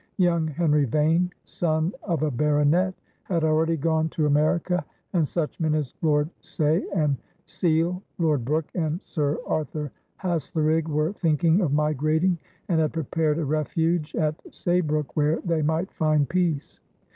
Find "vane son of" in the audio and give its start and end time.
0.85-2.23